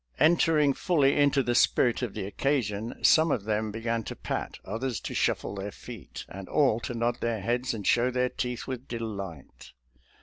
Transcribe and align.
En 0.19 0.35
tering 0.35 0.75
fully 0.75 1.15
into 1.15 1.43
the 1.43 1.53
spirit 1.53 2.01
of 2.01 2.15
the 2.15 2.25
occasion, 2.25 2.95
some 3.03 3.29
of 3.31 3.43
them 3.43 3.69
began 3.69 4.01
to 4.01 4.15
pat, 4.15 4.57
others 4.65 4.99
to 4.99 5.13
shuffle 5.13 5.53
their 5.53 5.69
feet, 5.71 6.25
and 6.27 6.49
all 6.49 6.79
to 6.79 6.95
nod 6.95 7.19
their 7.21 7.39
heads 7.41 7.71
and 7.71 7.85
show 7.85 8.09
their 8.09 8.29
teeth 8.29 8.65
with 8.65 8.87
delight. 8.87 9.73